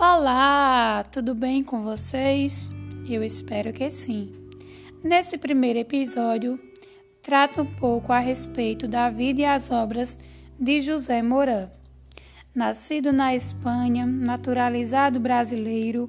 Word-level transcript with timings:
Olá, 0.00 1.02
tudo 1.10 1.34
bem 1.34 1.60
com 1.60 1.82
vocês? 1.82 2.70
Eu 3.10 3.20
espero 3.24 3.72
que 3.72 3.90
sim. 3.90 4.32
Nesse 5.02 5.36
primeiro 5.36 5.80
episódio, 5.80 6.56
trato 7.20 7.62
um 7.62 7.66
pouco 7.66 8.12
a 8.12 8.20
respeito 8.20 8.86
da 8.86 9.10
vida 9.10 9.40
e 9.40 9.44
as 9.44 9.72
obras 9.72 10.16
de 10.56 10.80
José 10.80 11.20
Moran. 11.20 11.68
Nascido 12.54 13.12
na 13.12 13.34
Espanha, 13.34 14.06
naturalizado 14.06 15.18
brasileiro, 15.18 16.08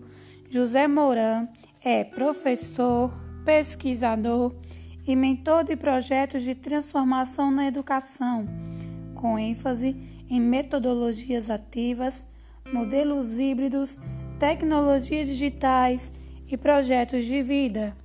José 0.52 0.88
Moran 0.88 1.48
é 1.84 2.04
professor, 2.04 3.12
pesquisador 3.44 4.54
e 5.08 5.16
mentor 5.16 5.64
de 5.64 5.76
projetos 5.76 6.44
de 6.44 6.54
transformação 6.54 7.50
na 7.50 7.66
educação, 7.66 8.46
com 9.16 9.40
ênfase 9.40 9.98
em 10.30 10.40
metodologias 10.40 11.50
ativas 11.50 12.28
modelos 12.74 13.38
híbridos, 13.40 14.00
tecnologias 14.38 15.28
digitais 15.28 16.14
e 16.48 16.58
projetos 16.58 17.26
de 17.26 17.42
vida. 17.42 17.96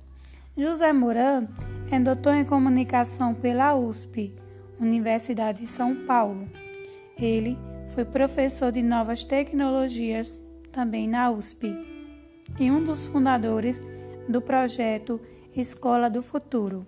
José 0.57 0.91
Moran 0.93 1.47
é 1.91 1.99
doutor 1.99 2.35
em 2.35 2.45
comunicação 2.45 3.33
pela 3.33 3.75
USP, 3.75 4.33
Universidade 4.79 5.61
de 5.61 5.67
São 5.67 5.95
Paulo. 6.05 6.47
Ele 7.17 7.57
foi 7.93 8.03
professor 8.03 8.71
de 8.71 8.81
novas 8.81 9.23
tecnologias 9.23 10.39
também 10.71 11.07
na 11.07 11.29
USP 11.29 11.73
e 12.59 12.69
um 12.71 12.83
dos 12.83 13.05
fundadores 13.05 13.83
do 14.27 14.41
projeto 14.41 15.19
Escola 15.55 16.09
do 16.09 16.21
Futuro. 16.21 16.85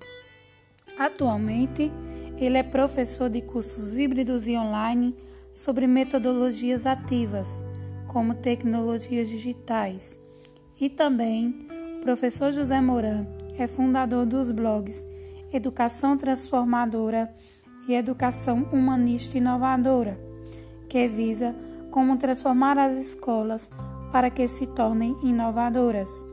Atualmente, 0.98 1.92
ele 2.38 2.58
é 2.58 2.64
professor 2.64 3.30
de 3.30 3.42
cursos 3.42 3.98
híbridos 3.98 4.48
e 4.48 4.58
online 4.58 5.16
sobre 5.52 5.88
metodologias 5.88 6.86
ativas, 6.86 7.64
como 8.08 8.34
tecnologias 8.34 9.28
digitais. 9.28 10.20
E 10.80 10.90
também 10.90 11.68
o 11.98 12.02
professor 12.02 12.52
José 12.52 12.80
Moran 12.80 13.26
é 13.58 13.68
fundador 13.68 14.26
dos 14.26 14.52
blogs 14.52 15.08
Educação 15.52 16.18
Transformadora 16.18 17.34
e 17.88 17.94
Educação 17.94 18.68
Humanista 18.72 19.38
Inovadora, 19.38 20.20
que 20.90 21.08
visa 21.08 21.56
como 21.90 22.18
transformar 22.18 22.78
as 22.78 22.98
escolas 22.98 23.72
para 24.12 24.30
que 24.30 24.48
se 24.48 24.68
tornem 24.68 25.16
inovadoras. 25.24 26.26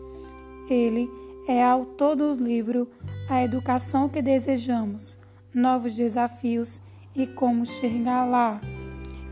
Ele 0.68 1.08
é 1.46 1.62
autor 1.62 2.16
do 2.16 2.34
livro 2.34 2.88
A 3.28 3.42
Educação 3.44 4.08
que 4.08 4.20
Desejamos, 4.20 5.16
Novos 5.54 5.94
Desafios 5.94 6.82
e 7.14 7.26
Como 7.26 7.64
Chegar 7.64 8.24
Lá 8.24 8.60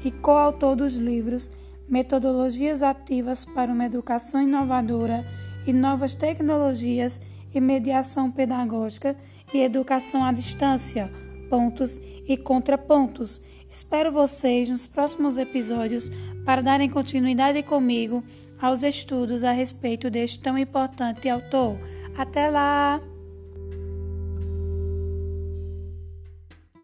e 0.05 0.11
coautor 0.11 0.77
dos 0.77 0.95
livros 0.95 1.50
Metodologias 1.89 2.83
Ativas 2.83 3.45
para 3.45 3.72
uma 3.72 3.84
Educação 3.84 4.41
Inovadora 4.41 5.27
e 5.67 5.72
Novas 5.72 6.14
Tecnologias 6.14 7.20
e 7.55 7.61
Mediação 7.61 8.30
Pedagógica 8.30 9.17
e 9.53 9.61
Educação 9.61 10.25
à 10.25 10.33
Distância, 10.33 11.12
pontos 11.50 12.00
e 12.27 12.36
contrapontos. 12.36 13.41
Espero 13.69 14.11
vocês 14.11 14.69
nos 14.69 14.86
próximos 14.86 15.36
episódios 15.36 16.11
para 16.45 16.62
darem 16.62 16.89
continuidade 16.89 17.62
comigo 17.62 18.23
aos 18.61 18.83
estudos 18.83 19.45
a 19.45 19.53
respeito 19.53 20.08
deste 20.08 20.41
tão 20.41 20.56
importante 20.56 21.28
autor. 21.28 21.78
Até 22.17 22.48
lá! 22.48 23.12